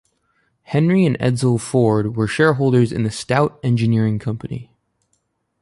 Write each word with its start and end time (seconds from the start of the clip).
Henry 0.63 1.05
and 1.05 1.15
Edsel 1.19 1.61
Ford 1.61 2.15
were 2.17 2.25
shareholders 2.25 2.91
in 2.91 3.03
the 3.03 3.11
Stout 3.11 3.59
Engineering 3.63 4.17
Company. 4.17 4.71